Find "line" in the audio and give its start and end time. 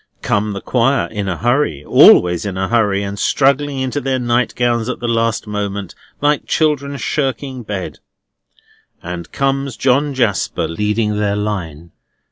11.35-11.91